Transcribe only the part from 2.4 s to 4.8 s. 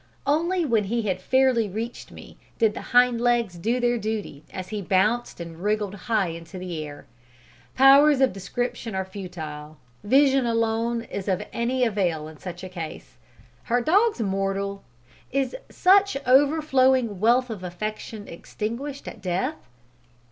did the hind legs do their duty, as